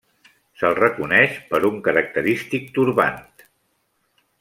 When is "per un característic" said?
1.53-2.69